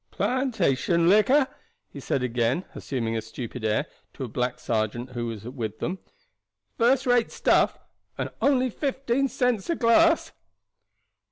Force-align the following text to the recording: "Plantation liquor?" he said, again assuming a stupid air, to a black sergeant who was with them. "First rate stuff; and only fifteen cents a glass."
"Plantation 0.09 1.07
liquor?" 1.07 1.47
he 1.87 1.99
said, 1.99 2.23
again 2.23 2.65
assuming 2.73 3.15
a 3.15 3.21
stupid 3.21 3.63
air, 3.63 3.85
to 4.15 4.23
a 4.23 4.27
black 4.27 4.59
sergeant 4.59 5.11
who 5.11 5.27
was 5.27 5.43
with 5.43 5.77
them. 5.77 5.99
"First 6.75 7.05
rate 7.05 7.31
stuff; 7.31 7.77
and 8.17 8.31
only 8.41 8.71
fifteen 8.71 9.27
cents 9.27 9.69
a 9.69 9.75
glass." 9.75 10.31